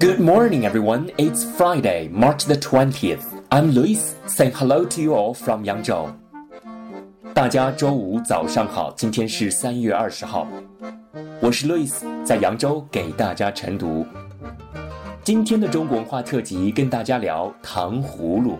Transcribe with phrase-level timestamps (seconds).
[0.00, 1.12] Good morning, everyone.
[1.18, 3.44] It's Friday, March the 20th.
[3.50, 6.14] I'm Lewis, saying hello to you all from Yangzhou.
[7.34, 10.48] 大家周五早上好，今天是三月二十号，
[11.42, 14.06] 我是 Lewis，在扬州给大家晨读。
[15.22, 18.58] 今天的中国文化特辑跟大家聊糖葫芦。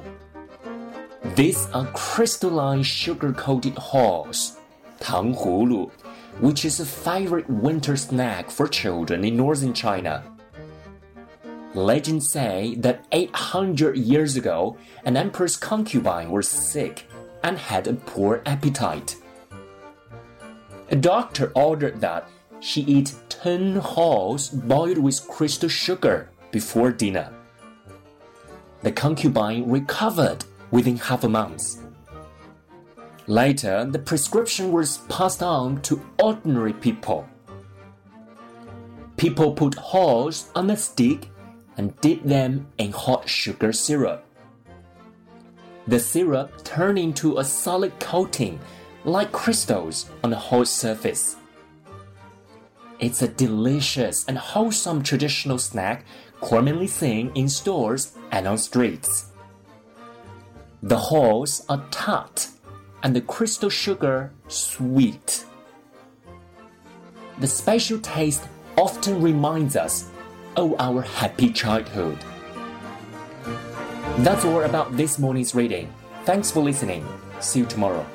[1.34, 4.50] These are crystalline sugar-coated haws.
[5.00, 5.90] 糖葫芦,
[6.42, 10.20] which is a favorite winter snack for children in northern China.
[11.74, 17.06] Legends say that 800 years ago, an emperor's concubine was sick
[17.44, 19.16] and had a poor appetite.
[20.90, 22.28] A doctor ordered that
[22.58, 27.32] she eat 10 haws boiled with crystal sugar before dinner.
[28.82, 31.76] The concubine recovered within half a month.
[33.28, 37.28] Later, the prescription was passed on to ordinary people.
[39.16, 41.28] People put haws on a stick
[41.76, 44.24] and dip them in hot sugar syrup.
[45.86, 48.60] The syrup turned into a solid coating
[49.04, 51.36] like crystals on the hot surface.
[52.98, 56.04] It's a delicious and wholesome traditional snack
[56.40, 59.32] commonly seen in stores and on streets.
[60.82, 62.48] The haws are tart
[63.02, 65.44] and the crystal sugar sweet.
[67.38, 70.10] The special taste often reminds us
[70.56, 72.18] of our happy childhood.
[74.18, 75.92] That's all about this morning's reading.
[76.24, 77.06] Thanks for listening.
[77.40, 78.06] See you tomorrow.